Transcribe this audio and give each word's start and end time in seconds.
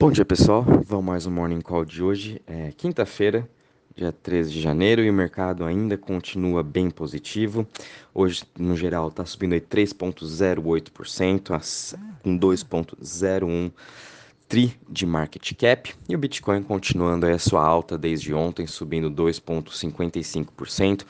Bom 0.00 0.12
dia 0.12 0.24
pessoal, 0.24 0.64
vamos 0.86 1.04
mais 1.04 1.26
um 1.26 1.30
Morning 1.32 1.60
Call 1.60 1.84
de 1.84 2.04
hoje. 2.04 2.40
É 2.46 2.70
quinta-feira, 2.70 3.50
dia 3.96 4.12
13 4.12 4.52
de 4.52 4.60
janeiro, 4.60 5.02
e 5.02 5.10
o 5.10 5.12
mercado 5.12 5.64
ainda 5.64 5.98
continua 5.98 6.62
bem 6.62 6.88
positivo. 6.88 7.66
Hoje, 8.14 8.44
no 8.56 8.76
geral, 8.76 9.08
está 9.08 9.26
subindo 9.26 9.54
aí 9.54 9.60
3,08%, 9.60 11.98
com 12.22 12.38
2,01% 12.38 13.72
tri 14.46 14.78
de 14.88 15.04
market 15.04 15.52
cap. 15.54 15.92
E 16.08 16.14
o 16.14 16.18
Bitcoin 16.18 16.62
continuando 16.62 17.26
a 17.26 17.36
sua 17.36 17.66
alta 17.66 17.98
desde 17.98 18.32
ontem, 18.32 18.68
subindo 18.68 19.10
2,55% 19.10 21.04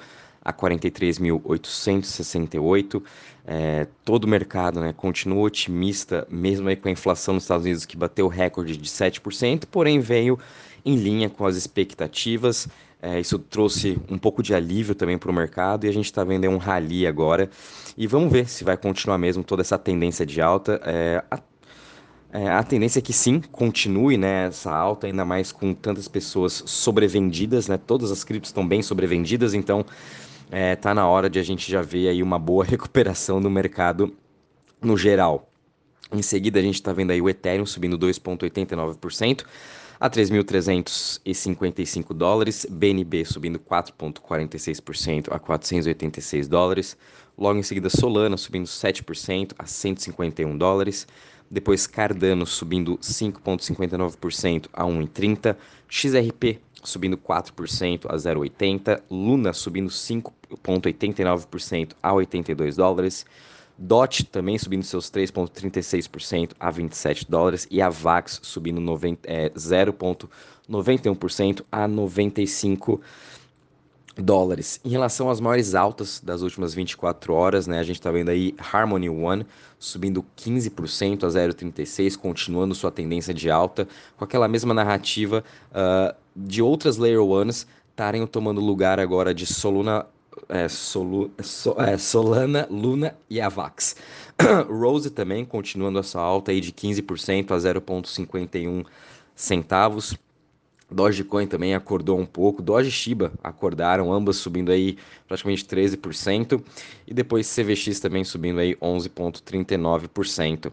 a 0.48 0.52
43.868. 0.52 3.02
É, 3.46 3.86
todo 4.04 4.24
o 4.24 4.28
mercado 4.28 4.80
né, 4.80 4.92
continua 4.96 5.42
otimista, 5.42 6.26
mesmo 6.30 6.68
aí 6.68 6.76
com 6.76 6.88
a 6.88 6.90
inflação 6.90 7.34
nos 7.34 7.44
Estados 7.44 7.64
Unidos 7.64 7.84
que 7.84 7.96
bateu 7.96 8.26
o 8.26 8.28
recorde 8.28 8.76
de 8.76 8.88
7%, 8.88 9.66
porém 9.70 10.00
veio 10.00 10.38
em 10.84 10.96
linha 10.96 11.28
com 11.28 11.46
as 11.46 11.56
expectativas. 11.56 12.68
É, 13.00 13.20
isso 13.20 13.38
trouxe 13.38 13.96
um 14.10 14.18
pouco 14.18 14.42
de 14.42 14.54
alívio 14.54 14.94
também 14.94 15.18
para 15.18 15.30
o 15.30 15.34
mercado 15.34 15.84
e 15.84 15.88
a 15.88 15.92
gente 15.92 16.06
está 16.06 16.24
vendo 16.24 16.48
um 16.48 16.56
rally 16.56 17.06
agora. 17.06 17.50
E 17.96 18.06
vamos 18.06 18.32
ver 18.32 18.48
se 18.48 18.64
vai 18.64 18.76
continuar 18.76 19.18
mesmo 19.18 19.44
toda 19.44 19.62
essa 19.62 19.78
tendência 19.78 20.24
de 20.24 20.40
alta. 20.40 20.80
É, 20.84 21.22
a, 21.30 21.40
é, 22.32 22.48
a 22.48 22.62
tendência 22.62 22.98
é 22.98 23.02
que 23.02 23.12
sim, 23.12 23.40
continue 23.52 24.16
né, 24.16 24.46
essa 24.46 24.70
alta, 24.70 25.06
ainda 25.06 25.24
mais 25.24 25.52
com 25.52 25.72
tantas 25.72 26.08
pessoas 26.08 26.62
sobrevendidas, 26.66 27.68
né? 27.68 27.78
Todas 27.78 28.10
as 28.10 28.24
criptos 28.24 28.50
estão 28.50 28.66
bem 28.66 28.82
sobrevendidas, 28.82 29.54
então 29.54 29.84
é, 30.50 30.76
tá 30.76 30.94
na 30.94 31.08
hora 31.08 31.28
de 31.28 31.38
a 31.38 31.42
gente 31.42 31.70
já 31.70 31.82
ver 31.82 32.08
aí 32.08 32.22
uma 32.22 32.38
boa 32.38 32.64
recuperação 32.64 33.40
no 33.40 33.50
mercado 33.50 34.14
no 34.80 34.96
geral. 34.96 35.50
Em 36.12 36.22
seguida, 36.22 36.58
a 36.58 36.62
gente 36.62 36.76
está 36.76 36.92
vendo 36.92 37.10
aí 37.10 37.20
o 37.20 37.28
Ethereum 37.28 37.66
subindo 37.66 37.98
2,89% 37.98 39.44
a 40.00 40.08
3.355 40.08 42.14
dólares, 42.14 42.66
BNB 42.70 43.24
subindo 43.24 43.58
4,46% 43.58 45.32
a 45.32 45.38
486 45.38 46.48
dólares, 46.48 46.96
logo 47.36 47.58
em 47.58 47.62
seguida 47.62 47.90
Solana 47.90 48.36
subindo 48.36 48.66
7% 48.66 49.52
a 49.58 49.66
151 49.66 50.56
dólares, 50.56 51.06
depois 51.50 51.86
Cardano 51.86 52.46
subindo 52.46 52.96
5,59% 52.98 54.68
a 54.72 54.84
1,30, 54.84 55.56
XRP 55.88 56.60
subindo 56.88 57.16
4% 57.16 58.06
a 58.08 58.16
0,80, 58.16 59.00
Luna 59.10 59.52
subindo 59.52 59.90
5,89% 59.90 61.92
a 62.02 62.14
82 62.14 62.76
dólares, 62.76 63.26
DOT 63.76 64.24
também 64.24 64.56
subindo 64.58 64.82
seus 64.82 65.08
3,36% 65.10 66.52
a 66.58 66.70
27 66.70 67.30
dólares 67.30 67.68
e 67.70 67.80
a 67.80 67.88
VAX 67.88 68.40
subindo 68.42 68.80
é, 69.24 69.50
0,91% 69.50 71.62
a 71.70 71.86
95 71.86 73.00
dólares. 74.16 74.80
Em 74.84 74.88
relação 74.88 75.30
às 75.30 75.38
maiores 75.38 75.76
altas 75.76 76.20
das 76.20 76.42
últimas 76.42 76.74
24 76.74 77.32
horas, 77.32 77.68
né, 77.68 77.78
a 77.78 77.84
gente 77.84 78.00
está 78.00 78.10
vendo 78.10 78.30
aí 78.30 78.52
Harmony 78.72 79.08
One 79.08 79.46
subindo 79.78 80.26
15% 80.36 81.22
a 81.22 81.28
0,36, 81.28 82.16
continuando 82.16 82.74
sua 82.74 82.90
tendência 82.90 83.32
de 83.32 83.48
alta, 83.48 83.86
com 84.16 84.24
aquela 84.24 84.48
mesma 84.48 84.74
narrativa 84.74 85.44
uh, 85.70 86.12
de 86.46 86.62
outras 86.62 86.96
Layer 86.96 87.22
Ones 87.22 87.66
estarem 87.90 88.24
tomando 88.26 88.60
lugar 88.60 89.00
agora 89.00 89.34
de 89.34 89.44
Soluna, 89.44 90.06
é, 90.48 90.68
Solu, 90.68 91.30
so, 91.42 91.74
é, 91.78 91.98
Solana, 91.98 92.66
Luna 92.70 93.16
e 93.28 93.40
Avax. 93.40 93.96
Rose 94.70 95.10
também 95.10 95.44
continuando 95.44 95.98
essa 95.98 96.20
alta 96.20 96.52
aí 96.52 96.60
de 96.60 96.72
15% 96.72 97.50
a 97.50 97.56
0,51 97.56 98.86
centavos. 99.34 100.16
Dogecoin 100.90 101.46
também 101.46 101.74
acordou 101.74 102.18
um 102.18 102.24
pouco, 102.24 102.62
Doge 102.62 102.88
e 102.88 102.92
Shiba 102.92 103.30
acordaram, 103.42 104.10
ambas 104.10 104.36
subindo 104.36 104.72
aí 104.72 104.96
praticamente 105.26 105.66
13%, 105.66 106.62
e 107.06 107.12
depois 107.12 107.54
CVX 107.54 108.00
também 108.00 108.24
subindo 108.24 108.58
aí 108.58 108.74
11,39%. 108.76 110.72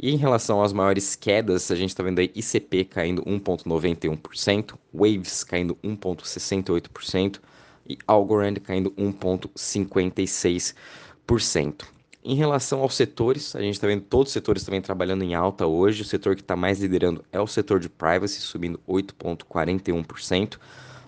E 0.00 0.12
em 0.12 0.16
relação 0.16 0.62
às 0.62 0.72
maiores 0.72 1.16
quedas, 1.16 1.72
a 1.72 1.74
gente 1.74 1.90
está 1.90 2.04
vendo 2.04 2.20
aí 2.20 2.30
ICP 2.32 2.84
caindo 2.84 3.20
1,91%, 3.22 4.74
Waves 4.94 5.42
caindo 5.42 5.74
1,68% 5.82 7.40
e 7.88 7.98
Algorand 8.06 8.54
caindo 8.62 8.92
1,56%. 8.92 11.82
Em 12.24 12.36
relação 12.36 12.80
aos 12.80 12.94
setores, 12.94 13.56
a 13.56 13.60
gente 13.60 13.74
está 13.74 13.88
vendo 13.88 14.02
todos 14.02 14.28
os 14.28 14.32
setores 14.32 14.62
também 14.62 14.80
trabalhando 14.80 15.24
em 15.24 15.34
alta 15.34 15.66
hoje. 15.66 16.02
O 16.02 16.04
setor 16.04 16.36
que 16.36 16.42
está 16.42 16.54
mais 16.54 16.78
liderando 16.78 17.24
é 17.32 17.40
o 17.40 17.46
setor 17.46 17.80
de 17.80 17.88
privacy, 17.88 18.40
subindo 18.40 18.78
8,41%. 18.88 20.58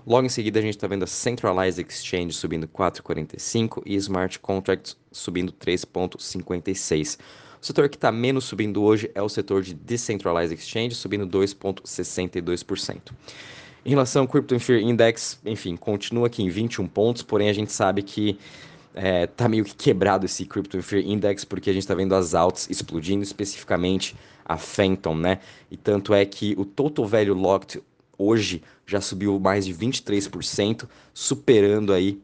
Logo 0.05 0.27
em 0.27 0.31
seguida, 0.31 0.59
a 0.59 0.63
gente 0.63 0.77
está 0.77 0.89
vendo 0.89 1.05
a 1.05 1.07
Centralized 1.07 1.87
Exchange 1.87 2.33
subindo 2.33 2.67
4,45% 2.67 3.83
e 3.87 3.95
Smart 3.95 4.41
Contracts 4.41 4.97
subindo 5.13 5.53
3,56%. 5.53 7.21
O 7.61 7.67
setor 7.67 7.89
que 7.89 7.97
está 7.97 8.11
menos 8.11 8.45
subindo 8.45 8.83
hoje 8.83 9.11
é 9.15 9.21
o 9.21 9.29
setor 9.29 9.63
de 9.63 9.75
Decentralized 9.75 10.59
Exchange, 10.59 10.95
subindo 10.95 11.27
2,62%. 11.27 13.13
Em 13.85 13.91
relação 13.91 14.23
ao 14.23 14.29
Crypto 14.29 14.59
Fear 14.59 14.81
Index, 14.81 15.39
enfim, 15.45 15.77
continua 15.77 16.27
aqui 16.27 16.43
em 16.43 16.49
21 16.49 16.87
pontos, 16.87 17.23
porém 17.23 17.51
a 17.51 17.53
gente 17.53 17.73
sabe 17.73 18.03
que 18.03 18.39
é, 18.95 19.27
tá 19.27 19.49
meio 19.49 19.65
que 19.65 19.75
quebrado 19.75 20.25
esse 20.25 20.47
Crypto 20.47 20.83
Fear 20.83 21.05
Index, 21.05 21.45
porque 21.45 21.69
a 21.69 21.73
gente 21.73 21.83
está 21.83 21.95
vendo 21.95 22.15
as 22.15 22.35
altas 22.35 22.69
explodindo, 22.71 23.23
especificamente 23.23 24.17
a 24.45 24.57
Phantom, 24.57 25.15
né? 25.15 25.39
E 25.71 25.77
tanto 25.77 26.15
é 26.15 26.25
que 26.25 26.55
o 26.59 26.65
Total 26.65 27.07
Value 27.07 27.35
Locked 27.35 27.83
hoje 28.17 28.63
já 28.87 29.01
subiu 29.01 29.39
mais 29.39 29.67
de 29.67 29.75
23%, 29.75 30.89
superando 31.13 31.93
aí 31.93 32.21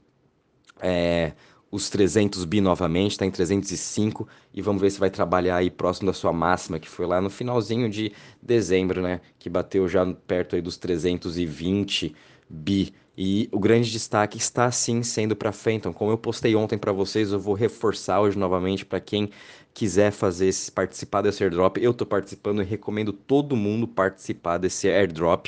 é, 0.80 1.32
os 1.76 1.90
300 1.90 2.44
bi 2.44 2.60
novamente, 2.60 3.12
está 3.12 3.26
em 3.26 3.30
305 3.30 4.26
e 4.52 4.62
vamos 4.62 4.80
ver 4.80 4.90
se 4.90 4.98
vai 4.98 5.10
trabalhar 5.10 5.56
aí 5.56 5.70
próximo 5.70 6.06
da 6.06 6.12
sua 6.12 6.32
máxima, 6.32 6.78
que 6.78 6.88
foi 6.88 7.06
lá 7.06 7.20
no 7.20 7.30
finalzinho 7.30 7.88
de 7.88 8.12
dezembro, 8.42 9.02
né, 9.02 9.20
que 9.38 9.50
bateu 9.50 9.86
já 9.86 10.04
perto 10.26 10.56
aí 10.56 10.62
dos 10.62 10.76
320 10.76 12.14
bi. 12.48 12.94
E 13.18 13.48
o 13.50 13.58
grande 13.58 13.90
destaque 13.90 14.36
está 14.36 14.70
sim 14.70 15.02
sendo 15.02 15.34
para 15.34 15.50
Phantom. 15.50 15.90
Como 15.92 16.10
eu 16.10 16.18
postei 16.18 16.54
ontem 16.54 16.76
para 16.76 16.92
vocês, 16.92 17.32
eu 17.32 17.40
vou 17.40 17.54
reforçar 17.54 18.20
hoje 18.20 18.38
novamente 18.38 18.84
para 18.84 19.00
quem 19.00 19.30
quiser 19.72 20.10
fazer 20.10 20.48
esse, 20.48 20.70
participar 20.70 21.22
desse 21.22 21.42
airdrop. 21.42 21.78
Eu 21.78 21.92
estou 21.92 22.06
participando 22.06 22.62
e 22.62 22.64
recomendo 22.64 23.14
todo 23.14 23.56
mundo 23.56 23.88
participar 23.88 24.58
desse 24.58 24.86
airdrop. 24.86 25.46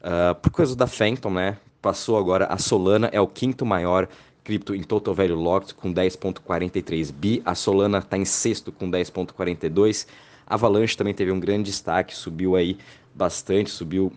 Uh, 0.00 0.34
por 0.40 0.50
causa 0.50 0.74
da 0.74 0.86
Phantom, 0.86 1.30
né? 1.30 1.58
Passou 1.82 2.16
agora 2.16 2.46
a 2.46 2.56
Solana, 2.56 3.10
é 3.12 3.20
o 3.20 3.28
quinto 3.28 3.66
maior 3.66 4.08
cripto 4.46 4.76
em 4.76 4.82
total 4.84 5.12
value 5.12 5.34
locked 5.34 5.74
com 5.74 5.92
10.43 5.92 7.12
bi, 7.12 7.42
a 7.44 7.52
Solana 7.52 7.98
está 7.98 8.16
em 8.16 8.24
sexto 8.24 8.70
com 8.70 8.88
10.42. 8.88 10.06
A 10.46 10.54
Avalanche 10.54 10.96
também 10.96 11.12
teve 11.12 11.32
um 11.32 11.40
grande 11.40 11.64
destaque, 11.64 12.14
subiu 12.14 12.54
aí 12.54 12.78
bastante, 13.12 13.70
subiu 13.70 14.12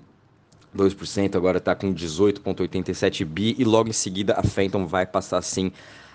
2%, 0.77 1.35
agora 1.35 1.57
está 1.57 1.73
com 1.73 1.91
18.87 1.91 3.25
bi 3.25 3.55
e 3.57 3.63
logo 3.63 3.89
em 3.89 3.93
seguida 3.93 4.33
a 4.33 4.43
Phantom 4.43 4.85
vai 4.85 5.03
passar 5.03 5.41
sim 5.41 5.71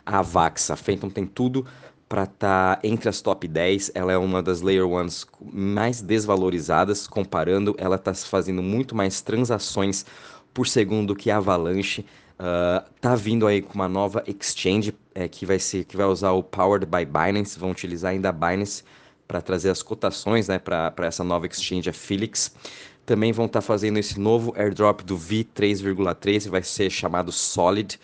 a 0.06 0.22
Vax. 0.22 0.70
A 0.70 0.76
Phantom 0.76 1.10
tem 1.10 1.26
tudo 1.26 1.66
para 2.08 2.22
estar 2.22 2.76
tá 2.76 2.80
entre 2.84 3.08
as 3.08 3.20
top 3.20 3.48
10. 3.48 3.91
Ela 3.97 4.12
é 4.12 4.16
uma 4.16 4.41
das 4.41 4.60
Layer 4.60 4.86
Ones 4.86 5.26
mais 5.53 6.00
desvalorizadas, 6.00 7.08
comparando, 7.08 7.74
ela 7.78 7.97
está 7.97 8.14
fazendo 8.14 8.62
muito 8.62 8.94
mais 8.94 9.20
transações 9.20 10.06
por 10.53 10.69
segundo 10.69 11.16
que 11.16 11.32
a 11.32 11.38
Avalanche. 11.38 12.06
Uh, 12.34 12.84
tá 13.00 13.15
vindo 13.15 13.47
aí 13.47 13.62
com 13.62 13.75
uma 13.75 13.89
nova 13.89 14.25
exchange 14.27 14.93
é, 15.15 15.28
que 15.28 15.47
vai 15.47 15.59
ser 15.59 15.84
que 15.84 15.97
vai 15.97 16.06
usar 16.06 16.33
o 16.33 16.43
Powered 16.43 16.84
by 16.84 17.05
Binance, 17.05 17.59
vão 17.59 17.71
utilizar 17.71 18.11
ainda 18.11 18.31
a 18.31 18.33
Binance 18.33 18.83
para 19.27 19.41
trazer 19.41 19.71
as 19.71 19.83
cotações 19.83 20.49
né, 20.49 20.59
para 20.59 20.93
essa 20.99 21.22
nova 21.22 21.47
exchange, 21.47 21.89
a 21.89 21.93
Felix. 21.93 22.54
Também 23.07 23.33
vão 23.33 23.47
estar 23.47 23.60
tá 23.60 23.66
fazendo 23.66 23.98
esse 23.98 24.19
novo 24.19 24.53
airdrop 24.57 25.03
do 25.03 25.16
V3,3, 25.16 26.48
vai 26.48 26.63
ser 26.63 26.91
chamado 26.91 27.31
Solid. 27.31 28.01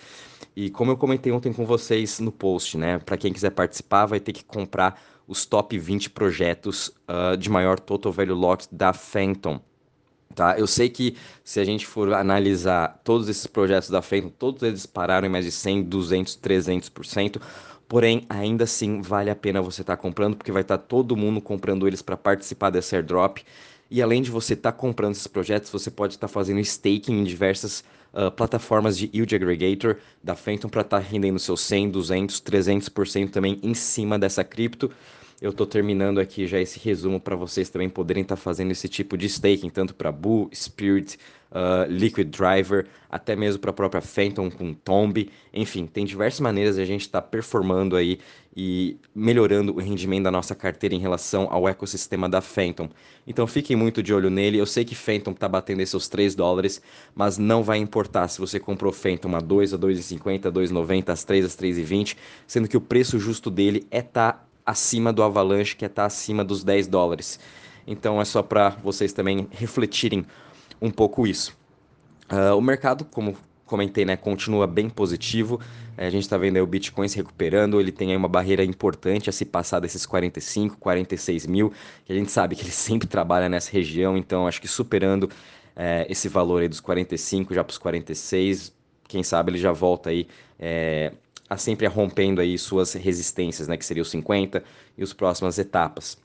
E 0.54 0.70
como 0.70 0.92
eu 0.92 0.96
comentei 0.96 1.32
ontem 1.32 1.52
com 1.52 1.64
vocês 1.66 2.20
no 2.20 2.30
post, 2.30 2.76
né, 2.78 2.98
para 2.98 3.16
quem 3.16 3.32
quiser 3.32 3.50
participar, 3.50 4.06
vai 4.06 4.20
ter 4.20 4.32
que 4.32 4.44
comprar 4.44 5.00
os 5.26 5.44
top 5.46 5.78
20 5.78 6.10
projetos 6.10 6.88
uh, 7.08 7.36
de 7.36 7.48
maior 7.48 7.78
total 7.78 8.12
value 8.12 8.34
locked 8.34 8.68
da 8.72 8.92
Phantom. 8.92 9.60
Tá? 10.34 10.56
Eu 10.58 10.66
sei 10.66 10.88
que 10.88 11.16
se 11.42 11.58
a 11.58 11.64
gente 11.64 11.84
for 11.84 12.12
analisar 12.14 13.00
todos 13.02 13.28
esses 13.28 13.46
projetos 13.46 13.90
da 13.90 14.00
Phantom, 14.00 14.28
todos 14.28 14.62
eles 14.62 14.86
pararam 14.86 15.26
em 15.26 15.30
mais 15.30 15.44
de 15.44 15.50
100, 15.50 15.82
200, 15.82 16.36
300%, 16.36 17.40
porém 17.88 18.24
ainda 18.28 18.64
assim 18.64 19.02
vale 19.02 19.28
a 19.28 19.34
pena 19.34 19.60
você 19.60 19.80
estar 19.80 19.96
tá 19.96 20.02
comprando, 20.02 20.36
porque 20.36 20.52
vai 20.52 20.62
estar 20.62 20.78
tá 20.78 20.84
todo 20.84 21.16
mundo 21.16 21.40
comprando 21.40 21.86
eles 21.86 22.00
para 22.00 22.16
participar 22.16 22.70
desse 22.70 22.94
airdrop. 22.94 23.38
E 23.90 24.00
além 24.00 24.22
de 24.22 24.30
você 24.30 24.54
estar 24.54 24.70
tá 24.70 24.78
comprando 24.78 25.12
esses 25.12 25.26
projetos, 25.26 25.68
você 25.68 25.90
pode 25.90 26.14
estar 26.14 26.28
tá 26.28 26.32
fazendo 26.32 26.60
staking 26.60 27.18
em 27.20 27.24
diversas 27.24 27.82
uh, 28.14 28.30
plataformas 28.30 28.96
de 28.96 29.10
yield 29.12 29.34
aggregator 29.34 29.96
da 30.22 30.36
Phantom 30.36 30.68
para 30.68 30.82
estar 30.82 31.00
tá 31.00 31.06
rendendo 31.06 31.40
seus 31.40 31.60
100, 31.62 31.90
200, 31.90 32.40
300% 32.40 33.30
também 33.30 33.58
em 33.64 33.74
cima 33.74 34.16
dessa 34.16 34.44
cripto. 34.44 34.92
Eu 35.40 35.50
estou 35.50 35.66
terminando 35.66 36.20
aqui 36.20 36.46
já 36.46 36.60
esse 36.60 36.78
resumo 36.78 37.18
para 37.18 37.34
vocês 37.34 37.70
também 37.70 37.88
poderem 37.88 38.22
estar 38.22 38.36
tá 38.36 38.42
fazendo 38.42 38.72
esse 38.72 38.88
tipo 38.88 39.16
de 39.16 39.26
staking, 39.26 39.70
tanto 39.70 39.94
para 39.94 40.12
Bull, 40.12 40.50
Spirit, 40.54 41.18
uh, 41.50 41.90
Liquid 41.90 42.28
Driver, 42.28 42.86
até 43.08 43.34
mesmo 43.34 43.58
para 43.58 43.70
a 43.70 43.72
própria 43.72 44.02
Phantom 44.02 44.50
com 44.50 44.74
Tomb. 44.74 45.30
Enfim, 45.52 45.86
tem 45.86 46.04
diversas 46.04 46.40
maneiras 46.40 46.76
de 46.76 46.82
a 46.82 46.84
gente 46.84 47.02
estar 47.02 47.22
tá 47.22 47.26
performando 47.26 47.96
aí 47.96 48.18
e 48.54 48.98
melhorando 49.14 49.74
o 49.74 49.80
rendimento 49.80 50.24
da 50.24 50.30
nossa 50.30 50.54
carteira 50.54 50.94
em 50.94 50.98
relação 50.98 51.48
ao 51.50 51.66
ecossistema 51.66 52.28
da 52.28 52.42
Phantom. 52.42 52.90
Então 53.26 53.46
fiquem 53.46 53.76
muito 53.76 54.02
de 54.02 54.12
olho 54.12 54.28
nele. 54.28 54.58
Eu 54.58 54.66
sei 54.66 54.84
que 54.84 54.94
Phantom 54.94 55.30
está 55.30 55.48
batendo 55.48 55.80
esses 55.80 56.08
3 56.08 56.34
dólares, 56.34 56.82
mas 57.14 57.38
não 57.38 57.62
vai 57.62 57.78
importar 57.78 58.28
se 58.28 58.40
você 58.40 58.60
comprou 58.60 58.92
Phantom 58.92 59.34
a 59.36 59.40
2, 59.40 59.72
a 59.72 59.78
2,50, 59.78 60.46
a 60.46 60.52
2,90, 60.52 61.08
às 61.08 61.24
3, 61.24 61.44
às 61.46 61.56
3,20, 61.56 62.16
sendo 62.46 62.68
que 62.68 62.76
o 62.76 62.80
preço 62.80 63.18
justo 63.18 63.50
dele 63.50 63.86
é 63.90 64.02
tá 64.02 64.44
acima 64.70 65.12
do 65.12 65.22
Avalanche, 65.22 65.76
que 65.76 65.84
está 65.84 66.06
acima 66.06 66.44
dos 66.44 66.64
10 66.64 66.86
dólares. 66.86 67.38
Então 67.86 68.20
é 68.20 68.24
só 68.24 68.42
para 68.42 68.70
vocês 68.70 69.12
também 69.12 69.48
refletirem 69.50 70.24
um 70.80 70.90
pouco 70.90 71.26
isso. 71.26 71.56
Uh, 72.30 72.56
o 72.56 72.60
mercado, 72.60 73.04
como 73.04 73.36
comentei, 73.70 74.04
né, 74.04 74.16
continua 74.16 74.66
bem 74.66 74.90
positivo. 74.90 75.60
É, 75.96 76.06
a 76.06 76.10
gente 76.10 76.22
está 76.22 76.36
vendo 76.36 76.58
o 76.58 76.66
Bitcoin 76.66 77.06
se 77.06 77.16
recuperando, 77.16 77.80
ele 77.80 77.92
tem 77.92 78.10
aí 78.10 78.16
uma 78.16 78.28
barreira 78.28 78.64
importante 78.64 79.30
a 79.30 79.32
se 79.32 79.44
passar 79.44 79.78
desses 79.78 80.04
45, 80.04 80.76
46 80.78 81.46
mil, 81.46 81.72
que 82.04 82.12
a 82.12 82.16
gente 82.16 82.32
sabe 82.32 82.56
que 82.56 82.62
ele 82.62 82.72
sempre 82.72 83.06
trabalha 83.06 83.48
nessa 83.48 83.70
região, 83.70 84.16
então 84.16 84.48
acho 84.48 84.60
que 84.60 84.66
superando 84.66 85.30
é, 85.76 86.04
esse 86.10 86.28
valor 86.28 86.62
aí 86.62 86.68
dos 86.68 86.80
45 86.80 87.54
já 87.54 87.62
para 87.62 87.70
os 87.70 87.78
46, 87.78 88.74
quem 89.06 89.22
sabe 89.22 89.52
ele 89.52 89.58
já 89.58 89.72
volta 89.72 90.10
aí 90.10 90.26
é, 90.58 91.12
a 91.50 91.56
sempre 91.56 91.84
rompendo 91.88 92.40
aí 92.40 92.56
suas 92.56 92.92
resistências, 92.94 93.66
né, 93.66 93.76
que 93.76 93.84
seria 93.84 94.02
os 94.02 94.10
50 94.10 94.62
e 94.96 95.02
as 95.02 95.12
próximas 95.12 95.58
etapas. 95.58 96.16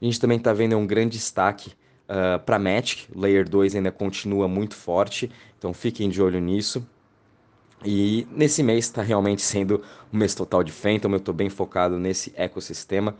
A 0.00 0.04
gente 0.04 0.18
também 0.18 0.38
está 0.38 0.50
vendo 0.54 0.76
um 0.78 0.86
grande 0.86 1.18
destaque 1.18 1.72
uh, 2.08 2.42
para 2.44 2.58
Magic, 2.58 3.06
Layer 3.14 3.46
2 3.46 3.74
ainda 3.74 3.92
continua 3.92 4.48
muito 4.48 4.74
forte, 4.74 5.30
então 5.58 5.74
fiquem 5.74 6.08
de 6.08 6.22
olho 6.22 6.40
nisso. 6.40 6.86
E 7.84 8.26
nesse 8.32 8.62
mês 8.62 8.86
está 8.86 9.02
realmente 9.02 9.42
sendo 9.42 9.84
um 10.12 10.16
mês 10.16 10.34
total 10.34 10.64
de 10.64 10.72
Phantom, 10.72 11.10
eu 11.10 11.18
estou 11.18 11.34
bem 11.34 11.50
focado 11.50 11.98
nesse 11.98 12.32
ecossistema. 12.34 13.14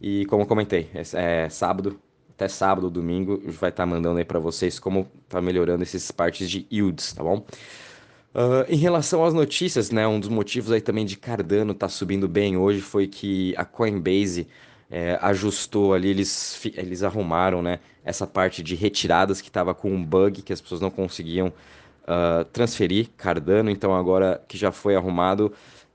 E 0.00 0.24
como 0.26 0.42
eu 0.42 0.46
comentei, 0.46 0.90
é, 0.94 1.44
é 1.44 1.48
sábado, 1.50 2.00
até 2.30 2.48
sábado, 2.48 2.90
domingo, 2.90 3.38
vai 3.44 3.68
estar 3.68 3.82
tá 3.82 3.86
mandando 3.86 4.18
aí 4.18 4.24
para 4.24 4.38
vocês 4.38 4.78
como 4.78 5.06
está 5.24 5.42
melhorando 5.42 5.82
esses 5.82 6.10
partes 6.10 6.48
de 6.48 6.66
yields, 6.72 7.12
tá 7.12 7.22
bom? 7.22 7.44
Uh, 8.32 8.64
em 8.68 8.76
relação 8.76 9.24
às 9.24 9.34
notícias, 9.34 9.90
né, 9.90 10.06
um 10.06 10.20
dos 10.20 10.28
motivos 10.28 10.70
aí 10.70 10.80
também 10.80 11.04
de 11.04 11.16
Cardano 11.16 11.72
estar 11.72 11.86
tá 11.86 11.90
subindo 11.90 12.28
bem 12.28 12.56
hoje 12.56 12.80
foi 12.80 13.08
que 13.08 13.52
a 13.56 13.64
Coinbase 13.64 14.46
é, 14.88 15.18
ajustou 15.20 15.94
ali, 15.94 16.08
eles, 16.08 16.64
eles 16.76 17.02
arrumaram 17.02 17.60
né, 17.60 17.80
essa 18.04 18.28
parte 18.28 18.62
de 18.62 18.76
retiradas 18.76 19.40
que 19.40 19.48
estava 19.48 19.74
com 19.74 19.90
um 19.90 20.04
bug 20.04 20.42
que 20.42 20.52
as 20.52 20.60
pessoas 20.60 20.80
não 20.80 20.90
conseguiam 20.90 21.48
uh, 21.48 22.44
transferir 22.52 23.08
Cardano, 23.16 23.68
então 23.68 23.94
agora 23.94 24.40
que 24.46 24.56
já 24.56 24.70
foi 24.70 24.94
arrumado, 24.94 25.52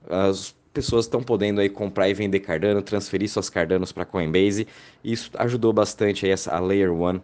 as 0.08 0.54
pessoas 0.74 1.06
estão 1.06 1.22
podendo 1.22 1.60
aí 1.60 1.70
comprar 1.70 2.08
e 2.08 2.14
vender 2.14 2.40
Cardano, 2.40 2.82
transferir 2.82 3.30
suas 3.30 3.48
Cardanos 3.48 3.92
para 3.92 4.04
Coinbase, 4.04 4.66
e 5.02 5.12
isso 5.12 5.30
ajudou 5.38 5.72
bastante 5.72 6.26
aí 6.26 6.32
essa, 6.32 6.54
a 6.54 6.60
Layer 6.60 6.92
1 6.92 7.20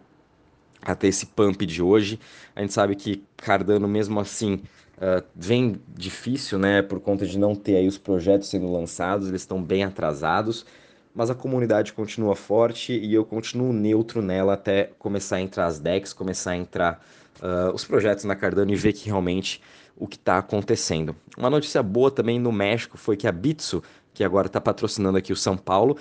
a 0.81 0.95
ter 0.95 1.07
esse 1.07 1.27
pump 1.27 1.65
de 1.65 1.81
hoje. 1.81 2.19
A 2.55 2.61
gente 2.61 2.73
sabe 2.73 2.95
que 2.95 3.23
Cardano 3.37 3.87
mesmo 3.87 4.19
assim 4.19 4.61
Uh, 4.97 5.23
vem 5.35 5.81
difícil, 5.87 6.59
né, 6.59 6.81
por 6.81 6.99
conta 6.99 7.25
de 7.25 7.37
não 7.37 7.55
ter 7.55 7.77
aí 7.77 7.87
os 7.87 7.97
projetos 7.97 8.47
sendo 8.47 8.71
lançados, 8.71 9.27
eles 9.27 9.41
estão 9.41 9.61
bem 9.61 9.83
atrasados, 9.83 10.65
mas 11.15 11.29
a 11.29 11.35
comunidade 11.35 11.93
continua 11.93 12.35
forte 12.35 12.93
e 12.93 13.13
eu 13.13 13.25
continuo 13.25 13.73
neutro 13.73 14.21
nela 14.21 14.53
até 14.53 14.91
começar 14.99 15.37
a 15.37 15.41
entrar 15.41 15.65
as 15.65 15.79
decks, 15.79 16.13
começar 16.13 16.51
a 16.51 16.57
entrar 16.57 17.03
uh, 17.41 17.73
os 17.73 17.83
projetos 17.83 18.23
na 18.23 18.35
Cardano 18.35 18.71
e 18.71 18.75
ver 18.75 18.93
que 18.93 19.05
realmente 19.07 19.61
o 19.95 20.07
que 20.07 20.15
está 20.15 20.37
acontecendo. 20.37 21.15
Uma 21.37 21.49
notícia 21.49 21.83
boa 21.83 22.09
também 22.09 22.39
no 22.39 22.51
México 22.51 22.97
foi 22.97 23.15
que 23.17 23.27
a 23.27 23.31
Bitsu, 23.31 23.83
que 24.13 24.23
agora 24.23 24.47
está 24.47 24.61
patrocinando 24.61 25.17
aqui 25.17 25.33
o 25.33 25.35
São 25.35 25.57
Paulo, 25.57 25.97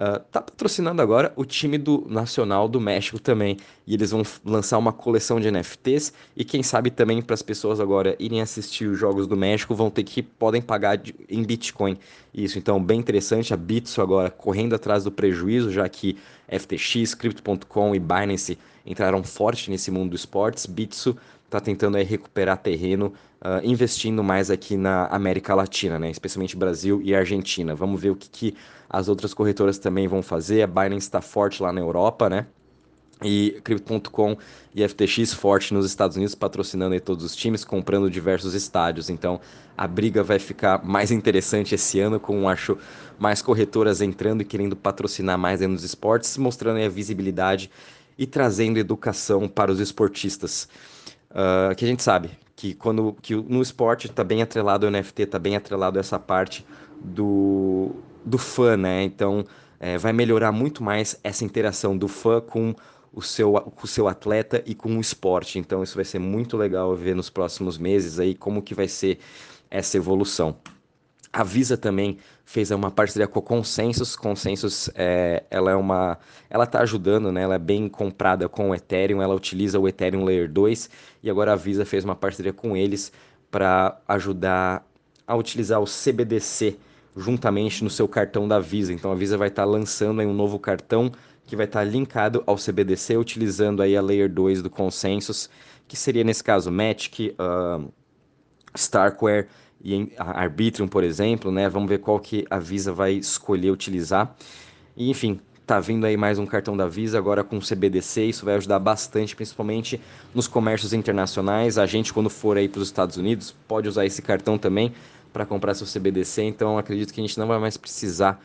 está 0.00 0.40
uh, 0.40 0.44
patrocinando 0.44 1.02
agora 1.02 1.30
o 1.36 1.44
time 1.44 1.76
do 1.76 2.06
Nacional 2.08 2.66
do 2.66 2.80
México 2.80 3.18
também. 3.18 3.58
E 3.86 3.92
eles 3.92 4.10
vão 4.10 4.22
lançar 4.44 4.78
uma 4.78 4.92
coleção 4.92 5.38
de 5.38 5.50
NFTs. 5.50 6.14
E 6.34 6.42
quem 6.42 6.62
sabe 6.62 6.90
também 6.90 7.20
para 7.20 7.34
as 7.34 7.42
pessoas 7.42 7.80
agora 7.80 8.16
irem 8.18 8.40
assistir 8.40 8.86
os 8.86 8.98
Jogos 8.98 9.26
do 9.26 9.36
México 9.36 9.74
vão 9.74 9.90
ter 9.90 10.04
que 10.04 10.22
podem 10.22 10.62
pagar 10.62 10.96
de, 10.96 11.14
em 11.28 11.42
Bitcoin. 11.42 11.98
Isso, 12.32 12.58
então, 12.58 12.82
bem 12.82 12.98
interessante. 12.98 13.52
A 13.52 13.56
Bitso 13.56 14.00
agora 14.00 14.30
correndo 14.30 14.74
atrás 14.74 15.04
do 15.04 15.12
prejuízo, 15.12 15.70
já 15.70 15.86
que 15.86 16.16
FTX, 16.48 17.14
Crypto.com 17.14 17.94
e 17.94 17.98
Binance 17.98 18.58
entraram 18.86 19.22
forte 19.22 19.70
nesse 19.70 19.90
mundo 19.90 20.12
dos 20.12 20.20
esportes. 20.20 20.64
Bitso 20.64 21.16
está 21.44 21.60
tentando 21.60 21.96
aí 21.96 22.04
recuperar 22.04 22.56
terreno, 22.56 23.12
uh, 23.42 23.64
investindo 23.64 24.22
mais 24.22 24.50
aqui 24.50 24.76
na 24.76 25.06
América 25.08 25.54
Latina, 25.54 25.98
né? 25.98 26.10
especialmente 26.10 26.56
Brasil 26.56 27.00
e 27.02 27.14
Argentina. 27.14 27.74
Vamos 27.74 28.00
ver 28.00 28.10
o 28.10 28.16
que, 28.16 28.30
que 28.30 28.56
as 28.90 29.08
outras 29.08 29.32
corretoras 29.32 29.78
também 29.78 30.08
vão 30.08 30.20
fazer. 30.20 30.62
A 30.62 30.66
Binance 30.66 31.06
está 31.06 31.20
forte 31.20 31.62
lá 31.62 31.72
na 31.72 31.80
Europa, 31.80 32.28
né? 32.28 32.46
E 33.22 33.60
Crypto.com 33.62 34.36
e 34.74 34.86
FTX 34.86 35.32
forte 35.34 35.72
nos 35.72 35.86
Estados 35.86 36.16
Unidos, 36.16 36.34
patrocinando 36.34 36.94
aí 36.94 37.00
todos 37.00 37.24
os 37.24 37.36
times, 37.36 37.64
comprando 37.64 38.10
diversos 38.10 38.54
estádios. 38.54 39.08
Então 39.08 39.40
a 39.76 39.86
briga 39.86 40.24
vai 40.24 40.40
ficar 40.40 40.84
mais 40.84 41.12
interessante 41.12 41.74
esse 41.74 42.00
ano, 42.00 42.18
com 42.18 42.48
acho 42.48 42.76
mais 43.18 43.40
corretoras 43.40 44.00
entrando 44.00 44.40
e 44.40 44.44
querendo 44.44 44.74
patrocinar 44.74 45.38
mais 45.38 45.62
aí 45.62 45.68
nos 45.68 45.84
esportes, 45.84 46.36
mostrando 46.36 46.78
aí 46.78 46.86
a 46.86 46.88
visibilidade 46.88 47.70
e 48.18 48.26
trazendo 48.26 48.78
educação 48.78 49.46
para 49.46 49.70
os 49.70 49.78
esportistas. 49.78 50.68
Uh, 51.30 51.74
que 51.76 51.84
a 51.84 51.88
gente 51.88 52.02
sabe 52.02 52.30
que 52.56 52.74
quando 52.74 53.16
que 53.22 53.36
no 53.36 53.62
esporte 53.62 54.08
está 54.08 54.24
bem 54.24 54.42
atrelado 54.42 54.86
o 54.86 54.90
NFT, 54.90 55.22
está 55.22 55.38
bem 55.38 55.54
atrelado 55.54 55.98
essa 55.98 56.18
parte 56.18 56.66
do, 57.00 57.94
do 58.24 58.38
fã, 58.38 58.76
né? 58.76 59.02
Então 59.02 59.44
é, 59.78 59.96
vai 59.96 60.12
melhorar 60.12 60.52
muito 60.52 60.82
mais 60.82 61.18
essa 61.24 61.44
interação 61.44 61.96
do 61.96 62.08
fã 62.08 62.40
com 62.40 62.74
o 63.12 63.22
seu, 63.22 63.52
com 63.52 63.84
o 63.84 63.88
seu 63.88 64.06
atleta 64.08 64.62
e 64.66 64.74
com 64.74 64.96
o 64.96 65.00
esporte. 65.00 65.58
Então 65.58 65.82
isso 65.82 65.96
vai 65.96 66.04
ser 66.04 66.18
muito 66.18 66.56
legal 66.56 66.94
ver 66.94 67.14
nos 67.14 67.30
próximos 67.30 67.78
meses 67.78 68.18
aí 68.18 68.34
como 68.34 68.62
que 68.62 68.74
vai 68.74 68.88
ser 68.88 69.18
essa 69.70 69.96
evolução. 69.96 70.56
A 71.32 71.44
Visa 71.44 71.76
também 71.76 72.18
fez 72.44 72.72
uma 72.72 72.90
parceria 72.90 73.28
com 73.28 73.38
a 73.38 73.42
Consensus. 73.42 74.16
Consensus, 74.16 74.90
é, 74.96 75.44
ela 75.48 75.70
é 75.70 75.76
uma, 75.76 76.18
ela 76.48 76.64
está 76.64 76.80
ajudando, 76.80 77.30
né? 77.30 77.42
Ela 77.42 77.54
é 77.54 77.58
bem 77.58 77.88
comprada 77.88 78.48
com 78.48 78.70
o 78.70 78.74
Ethereum. 78.74 79.22
Ela 79.22 79.34
utiliza 79.34 79.78
o 79.78 79.86
Ethereum 79.86 80.24
Layer 80.24 80.50
2 80.50 80.90
e 81.22 81.30
agora 81.30 81.52
a 81.52 81.56
Visa 81.56 81.84
fez 81.84 82.04
uma 82.04 82.16
parceria 82.16 82.52
com 82.52 82.76
eles 82.76 83.12
para 83.48 84.00
ajudar 84.08 84.84
a 85.24 85.36
utilizar 85.36 85.80
o 85.80 85.84
CBDC 85.84 86.76
juntamente 87.16 87.82
no 87.82 87.90
seu 87.90 88.06
cartão 88.06 88.46
da 88.46 88.58
Visa. 88.60 88.92
Então 88.92 89.10
a 89.10 89.14
Visa 89.14 89.36
vai 89.36 89.48
estar 89.48 89.62
tá 89.62 89.68
lançando 89.68 90.20
um 90.22 90.34
novo 90.34 90.58
cartão 90.58 91.10
que 91.46 91.56
vai 91.56 91.66
estar 91.66 91.80
tá 91.80 91.84
linkado 91.84 92.42
ao 92.46 92.56
CBDC, 92.56 93.16
utilizando 93.16 93.82
aí 93.82 93.96
a 93.96 94.02
Layer 94.02 94.30
2 94.30 94.62
do 94.62 94.70
Consensus, 94.70 95.50
que 95.88 95.96
seria 95.96 96.22
nesse 96.22 96.44
caso 96.44 96.70
Matic, 96.70 97.34
uh, 97.38 97.92
Starkware 98.76 99.48
e 99.82 100.12
Arbitrum, 100.16 100.86
por 100.86 101.02
exemplo, 101.02 101.50
né? 101.50 101.68
Vamos 101.68 101.88
ver 101.88 101.98
qual 101.98 102.20
que 102.20 102.46
a 102.48 102.58
Visa 102.58 102.92
vai 102.92 103.14
escolher 103.14 103.70
utilizar. 103.70 104.36
E, 104.96 105.10
enfim, 105.10 105.40
tá 105.66 105.80
vindo 105.80 106.04
aí 106.04 106.16
mais 106.16 106.38
um 106.38 106.46
cartão 106.46 106.76
da 106.76 106.86
Visa 106.86 107.18
agora 107.18 107.42
com 107.42 107.58
CBDC, 107.58 108.24
isso 108.24 108.44
vai 108.44 108.54
ajudar 108.56 108.78
bastante, 108.78 109.34
principalmente 109.34 110.00
nos 110.34 110.46
comércios 110.46 110.92
internacionais. 110.92 111.78
A 111.78 111.86
gente, 111.86 112.12
quando 112.12 112.28
for 112.28 112.56
aí 112.56 112.68
para 112.68 112.80
os 112.80 112.88
Estados 112.88 113.16
Unidos, 113.16 113.56
pode 113.66 113.88
usar 113.88 114.04
esse 114.04 114.20
cartão 114.20 114.58
também 114.58 114.92
para 115.32 115.46
comprar 115.46 115.74
seu 115.74 115.86
CBDC, 115.86 116.42
então 116.42 116.78
acredito 116.78 117.12
que 117.12 117.20
a 117.20 117.24
gente 117.26 117.38
não 117.38 117.46
vai 117.46 117.58
mais 117.58 117.76
precisar 117.76 118.40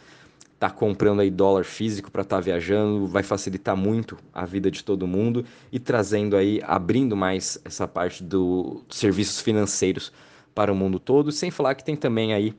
estar 0.53 0.69
tá 0.69 0.75
comprando 0.75 1.19
aí 1.19 1.29
dólar 1.29 1.63
físico 1.63 2.09
para 2.09 2.21
estar 2.21 2.37
tá 2.37 2.41
viajando, 2.41 3.07
vai 3.07 3.23
facilitar 3.23 3.75
muito 3.75 4.17
a 4.33 4.45
vida 4.45 4.71
de 4.71 4.83
todo 4.83 5.05
mundo 5.05 5.45
e 5.71 5.79
trazendo 5.79 6.35
aí, 6.35 6.61
abrindo 6.63 7.15
mais 7.15 7.59
essa 7.65 7.87
parte 7.87 8.23
dos 8.23 8.83
serviços 8.89 9.41
financeiros 9.41 10.11
para 10.53 10.71
o 10.71 10.75
mundo 10.75 10.99
todo, 10.99 11.31
sem 11.31 11.51
falar 11.51 11.75
que 11.75 11.83
tem 11.83 11.95
também 11.95 12.33
aí 12.33 12.53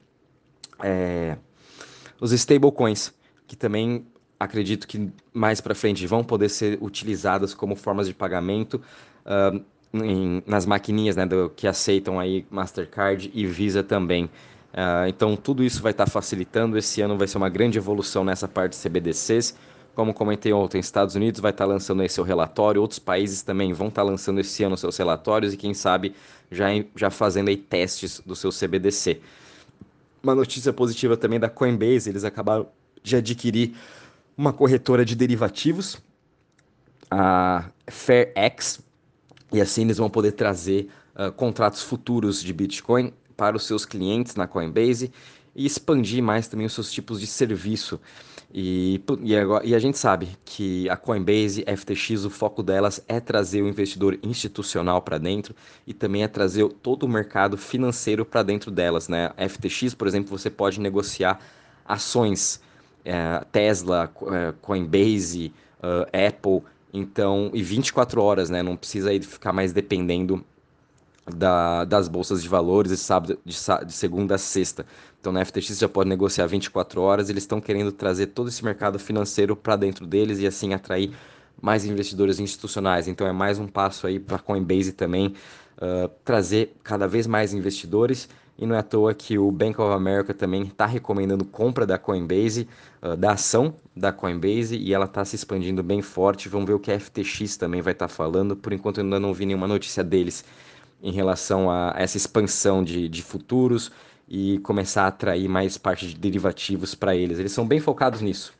é, 0.82 1.36
os 2.20 2.32
stablecoins, 2.32 3.12
que 3.46 3.56
também 3.56 4.06
acredito 4.38 4.86
que 4.86 5.10
mais 5.32 5.60
para 5.60 5.74
frente 5.74 6.06
vão 6.06 6.22
poder 6.22 6.48
ser 6.48 6.78
utilizadas 6.80 7.54
como 7.54 7.74
formas 7.74 8.06
de 8.06 8.14
pagamento. 8.14 8.80
Uh, 9.24 9.64
em, 10.04 10.42
nas 10.46 10.66
maquininhas 10.66 11.16
né, 11.16 11.26
do, 11.26 11.50
que 11.54 11.66
aceitam 11.66 12.18
aí 12.18 12.46
Mastercard 12.50 13.30
e 13.34 13.46
Visa 13.46 13.82
também. 13.82 14.24
Uh, 14.24 15.08
então 15.08 15.36
tudo 15.36 15.64
isso 15.64 15.82
vai 15.82 15.92
estar 15.92 16.04
tá 16.04 16.10
facilitando. 16.10 16.76
Esse 16.76 17.00
ano 17.00 17.16
vai 17.16 17.26
ser 17.26 17.38
uma 17.38 17.48
grande 17.48 17.78
evolução 17.78 18.24
nessa 18.24 18.46
parte 18.46 18.72
de 18.72 18.88
CBDCs. 18.88 19.56
Como 19.94 20.12
comentei 20.12 20.52
ontem, 20.52 20.78
Estados 20.78 21.14
Unidos 21.14 21.40
vai 21.40 21.50
estar 21.50 21.64
tá 21.64 21.72
lançando 21.72 22.02
esse 22.02 22.16
seu 22.16 22.24
relatório, 22.24 22.82
outros 22.82 22.98
países 22.98 23.40
também 23.40 23.72
vão 23.72 23.88
estar 23.88 24.02
tá 24.02 24.06
lançando 24.06 24.40
esse 24.40 24.62
ano 24.62 24.76
seus 24.76 24.96
relatórios 24.98 25.54
e 25.54 25.56
quem 25.56 25.72
sabe 25.72 26.14
já, 26.50 26.66
já 26.94 27.08
fazendo 27.08 27.48
aí 27.48 27.56
testes 27.56 28.20
do 28.24 28.36
seu 28.36 28.50
CBDC. 28.50 29.20
Uma 30.22 30.34
notícia 30.34 30.70
positiva 30.72 31.16
também 31.16 31.40
da 31.40 31.48
Coinbase, 31.48 32.10
eles 32.10 32.24
acabaram 32.24 32.68
de 33.02 33.16
adquirir 33.16 33.74
uma 34.36 34.52
corretora 34.52 35.02
de 35.02 35.16
derivativos, 35.16 35.96
a 37.10 37.64
FairX, 37.88 38.80
e 39.52 39.60
assim 39.60 39.82
eles 39.82 39.98
vão 39.98 40.10
poder 40.10 40.32
trazer 40.32 40.88
uh, 41.14 41.32
contratos 41.32 41.82
futuros 41.82 42.42
de 42.42 42.52
Bitcoin 42.52 43.12
para 43.36 43.56
os 43.56 43.66
seus 43.66 43.84
clientes 43.84 44.34
na 44.34 44.46
Coinbase 44.46 45.12
e 45.54 45.64
expandir 45.64 46.22
mais 46.22 46.48
também 46.48 46.66
os 46.66 46.72
seus 46.72 46.92
tipos 46.92 47.20
de 47.20 47.26
serviço. 47.26 48.00
E, 48.52 49.02
e, 49.22 49.36
agora, 49.36 49.66
e, 49.66 49.74
a 49.74 49.78
gente 49.78 49.98
sabe 49.98 50.28
que 50.44 50.88
a 50.88 50.96
Coinbase, 50.96 51.64
FTX, 51.64 52.24
o 52.24 52.30
foco 52.30 52.62
delas 52.62 53.02
é 53.08 53.18
trazer 53.18 53.62
o 53.62 53.68
investidor 53.68 54.18
institucional 54.22 55.02
para 55.02 55.18
dentro 55.18 55.54
e 55.86 55.92
também 55.92 56.22
é 56.22 56.28
trazer 56.28 56.66
todo 56.82 57.02
o 57.02 57.08
mercado 57.08 57.56
financeiro 57.56 58.24
para 58.24 58.42
dentro 58.42 58.70
delas. 58.70 59.08
Né? 59.08 59.32
FTX, 59.48 59.94
por 59.94 60.06
exemplo, 60.06 60.30
você 60.30 60.48
pode 60.48 60.80
negociar 60.80 61.40
ações 61.84 62.60
é, 63.04 63.44
Tesla, 63.50 64.10
é, 64.32 64.54
Coinbase, 64.60 65.52
uh, 65.78 66.26
Apple, 66.26 66.62
então, 66.96 67.50
e 67.52 67.62
24 67.62 68.22
horas, 68.22 68.48
né? 68.48 68.62
Não 68.62 68.76
precisa 68.76 69.10
aí 69.10 69.20
ficar 69.20 69.52
mais 69.52 69.72
dependendo 69.72 70.42
da, 71.26 71.84
das 71.84 72.08
bolsas 72.08 72.42
de 72.42 72.48
valores 72.48 72.90
de, 72.90 72.96
sábado, 72.96 73.38
de, 73.44 73.54
de, 73.86 73.92
segunda 73.92 74.36
a 74.36 74.38
sexta. 74.38 74.86
Então 75.20 75.32
na 75.32 75.44
FTX 75.44 75.78
já 75.78 75.88
pode 75.88 76.08
negociar 76.08 76.46
24 76.46 77.00
horas, 77.00 77.28
eles 77.28 77.42
estão 77.42 77.60
querendo 77.60 77.92
trazer 77.92 78.28
todo 78.28 78.48
esse 78.48 78.64
mercado 78.64 78.98
financeiro 78.98 79.56
para 79.56 79.76
dentro 79.76 80.06
deles 80.06 80.38
e 80.38 80.46
assim 80.46 80.72
atrair 80.72 81.12
mais 81.60 81.84
investidores 81.84 82.38
institucionais. 82.38 83.08
Então 83.08 83.26
é 83.26 83.32
mais 83.32 83.58
um 83.58 83.66
passo 83.66 84.06
aí 84.06 84.18
para 84.18 84.38
Coinbase 84.38 84.92
também 84.92 85.34
uh, 85.76 86.08
trazer 86.24 86.74
cada 86.82 87.06
vez 87.06 87.26
mais 87.26 87.52
investidores. 87.52 88.28
E 88.58 88.64
não 88.64 88.74
é 88.74 88.78
à 88.78 88.82
toa 88.82 89.12
que 89.12 89.38
o 89.38 89.50
Bank 89.50 89.80
of 89.80 89.92
America 89.92 90.32
também 90.32 90.62
está 90.62 90.86
recomendando 90.86 91.44
compra 91.44 91.86
da 91.86 91.98
Coinbase, 91.98 92.66
uh, 93.02 93.16
da 93.16 93.32
ação 93.32 93.74
da 93.94 94.12
Coinbase, 94.12 94.76
e 94.76 94.94
ela 94.94 95.04
está 95.04 95.24
se 95.24 95.36
expandindo 95.36 95.82
bem 95.82 96.00
forte. 96.00 96.48
Vamos 96.48 96.66
ver 96.66 96.74
o 96.74 96.80
que 96.80 96.90
a 96.90 96.98
FTX 96.98 97.56
também 97.56 97.82
vai 97.82 97.92
estar 97.92 98.08
tá 98.08 98.14
falando. 98.14 98.56
Por 98.56 98.72
enquanto 98.72 98.98
eu 98.98 99.04
ainda 99.04 99.20
não 99.20 99.34
vi 99.34 99.44
nenhuma 99.44 99.66
notícia 99.66 100.02
deles 100.02 100.44
em 101.02 101.12
relação 101.12 101.70
a 101.70 101.94
essa 101.96 102.16
expansão 102.16 102.82
de, 102.82 103.08
de 103.08 103.22
futuros 103.22 103.92
e 104.28 104.58
começar 104.60 105.04
a 105.04 105.08
atrair 105.08 105.48
mais 105.48 105.78
parte 105.78 106.08
de 106.08 106.14
derivativos 106.14 106.94
para 106.94 107.14
eles. 107.14 107.38
Eles 107.38 107.52
são 107.52 107.66
bem 107.66 107.78
focados 107.78 108.20
nisso. 108.20 108.54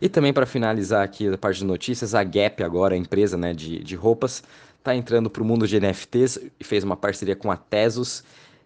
E 0.00 0.08
também 0.08 0.32
para 0.32 0.46
finalizar 0.46 1.02
aqui 1.02 1.28
a 1.28 1.38
parte 1.38 1.58
de 1.58 1.64
notícias, 1.64 2.14
a 2.14 2.22
Gap 2.22 2.62
agora, 2.62 2.94
a 2.94 2.98
empresa 2.98 3.36
né, 3.36 3.54
de, 3.54 3.82
de 3.82 3.94
roupas, 3.96 4.42
está 4.78 4.94
entrando 4.94 5.28
para 5.28 5.42
o 5.42 5.46
mundo 5.46 5.66
de 5.66 5.80
NFTs 5.80 6.38
e 6.60 6.64
fez 6.64 6.84
uma 6.84 6.96
parceria 6.96 7.34
com 7.34 7.50
a 7.50 7.56
Tesos. 7.56 8.22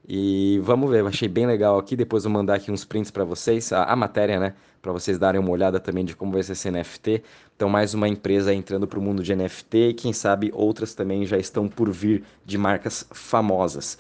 E 0.09 0.61
vamos 0.62 0.90
ver, 0.90 1.04
achei 1.07 1.28
bem 1.28 1.47
legal 1.47 1.78
aqui. 1.78 1.95
Depois 1.95 2.25
vou 2.25 2.33
mandar 2.33 2.54
aqui 2.54 2.71
uns 2.71 2.85
prints 2.85 3.11
para 3.11 3.25
vocês, 3.25 3.73
a, 3.73 3.85
a, 3.85 3.95
matéria, 3.95 4.40
né? 4.40 4.54
Para 4.83 4.92
vocês 4.92 5.19
darem 5.19 5.40
uma 5.40 5.50
olhada 5.50 5.78
também 5.78 6.04
de 6.04 6.16
como 6.16 6.33
vai 6.33 6.42
ser 6.42 6.52
esse 6.52 6.71
NFT. 6.71 7.23
Então, 7.54 7.69
mais 7.69 7.95
uma 7.95 8.09
empresa 8.09 8.52
entrando 8.52 8.87
para 8.87 8.99
o 8.99 9.02
mundo 9.02 9.23
de 9.23 9.35
NFT 9.35 9.76
e 9.90 9.95
quem 9.95 10.12
sabe 10.12 10.50
outras 10.54 10.95
também 10.95 11.26
já 11.26 11.38
estão 11.38 11.69
por 11.69 11.90
vir 11.90 12.25
de 12.45 12.57
marcas 12.57 13.07
famosas. 13.12 13.99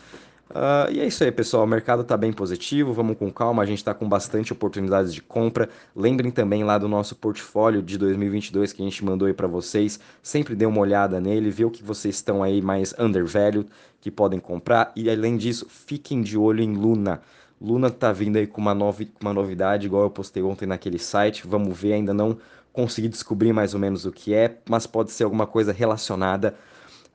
Uh, 0.50 0.90
e 0.90 0.98
é 0.98 1.06
isso 1.06 1.22
aí, 1.22 1.30
pessoal. 1.30 1.62
O 1.62 1.66
mercado 1.66 2.02
está 2.02 2.16
bem 2.16 2.32
positivo, 2.32 2.92
vamos 2.92 3.16
com 3.16 3.30
calma. 3.30 3.62
A 3.62 3.66
gente 3.66 3.78
está 3.78 3.94
com 3.94 4.08
bastante 4.08 4.52
oportunidades 4.52 5.14
de 5.14 5.22
compra. 5.22 5.68
Lembrem 5.94 6.30
também 6.30 6.64
lá 6.64 6.76
do 6.76 6.88
nosso 6.88 7.14
portfólio 7.14 7.80
de 7.80 7.96
2022 7.96 8.72
que 8.72 8.82
a 8.82 8.84
gente 8.84 9.04
mandou 9.04 9.28
aí 9.28 9.32
para 9.32 9.46
vocês. 9.46 10.00
Sempre 10.20 10.56
dê 10.56 10.66
uma 10.66 10.80
olhada 10.80 11.20
nele, 11.20 11.50
vê 11.50 11.64
o 11.64 11.70
que 11.70 11.84
vocês 11.84 12.16
estão 12.16 12.42
aí 12.42 12.60
mais 12.60 12.92
undervalued 12.98 13.68
que 14.00 14.10
podem 14.10 14.40
comprar. 14.40 14.90
E 14.96 15.08
além 15.08 15.36
disso, 15.36 15.66
fiquem 15.68 16.20
de 16.20 16.36
olho 16.36 16.62
em 16.62 16.74
Luna. 16.74 17.20
Luna 17.60 17.86
está 17.86 18.10
vindo 18.10 18.36
aí 18.36 18.46
com 18.46 18.60
uma, 18.60 18.74
novi 18.74 19.12
uma 19.20 19.32
novidade, 19.32 19.86
igual 19.86 20.02
eu 20.04 20.10
postei 20.10 20.42
ontem 20.42 20.66
naquele 20.66 20.98
site. 20.98 21.46
Vamos 21.46 21.78
ver, 21.78 21.92
ainda 21.92 22.12
não 22.12 22.36
consegui 22.72 23.06
descobrir 23.08 23.52
mais 23.52 23.72
ou 23.72 23.78
menos 23.78 24.04
o 24.04 24.10
que 24.10 24.34
é, 24.34 24.56
mas 24.68 24.84
pode 24.86 25.12
ser 25.12 25.24
alguma 25.24 25.46
coisa 25.46 25.72
relacionada 25.72 26.56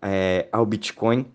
é, 0.02 0.48
ao 0.54 0.66
Bitcoin 0.66 1.26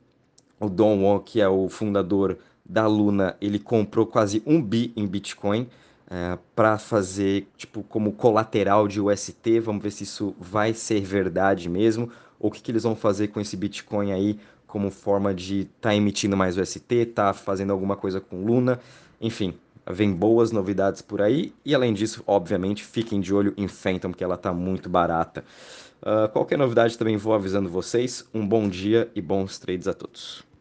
o 0.60 0.68
Don 0.68 1.02
Won, 1.02 1.18
que 1.18 1.40
é 1.40 1.48
o 1.48 1.68
fundador 1.68 2.38
da 2.64 2.86
Luna, 2.86 3.36
ele 3.40 3.58
comprou 3.58 4.06
quase 4.06 4.42
um 4.46 4.62
bi 4.62 4.92
em 4.94 5.06
Bitcoin 5.06 5.66
é, 6.08 6.38
para 6.54 6.78
fazer 6.78 7.48
tipo 7.56 7.82
como 7.82 8.12
colateral 8.12 8.86
de 8.86 9.00
UST. 9.00 9.58
Vamos 9.60 9.82
ver 9.82 9.90
se 9.90 10.04
isso 10.04 10.34
vai 10.38 10.74
ser 10.74 11.00
verdade 11.00 11.68
mesmo 11.68 12.10
ou 12.38 12.48
o 12.48 12.52
que, 12.52 12.60
que 12.62 12.70
eles 12.70 12.84
vão 12.84 12.96
fazer 12.96 13.28
com 13.28 13.40
esse 13.40 13.56
Bitcoin 13.56 14.12
aí 14.12 14.38
como 14.66 14.90
forma 14.90 15.34
de 15.34 15.62
estar 15.62 15.90
tá 15.90 15.94
emitindo 15.94 16.36
mais 16.36 16.56
UST, 16.56 17.06
tá 17.06 17.34
fazendo 17.34 17.72
alguma 17.72 17.96
coisa 17.96 18.20
com 18.20 18.44
Luna, 18.44 18.80
enfim. 19.20 19.54
Vem 19.90 20.12
boas 20.12 20.52
novidades 20.52 21.02
por 21.02 21.20
aí 21.20 21.52
e 21.64 21.74
além 21.74 21.92
disso, 21.92 22.22
obviamente, 22.26 22.84
fiquem 22.84 23.20
de 23.20 23.34
olho 23.34 23.52
em 23.56 23.66
Phantom, 23.66 24.12
que 24.12 24.22
ela 24.22 24.36
tá 24.36 24.52
muito 24.52 24.88
barata. 24.88 25.44
Uh, 26.00 26.28
qualquer 26.30 26.56
novidade 26.56 26.96
também 26.96 27.16
vou 27.16 27.34
avisando 27.34 27.68
vocês. 27.68 28.24
Um 28.32 28.46
bom 28.46 28.68
dia 28.68 29.10
e 29.14 29.20
bons 29.20 29.58
trades 29.58 29.88
a 29.88 29.92
todos. 29.92 30.44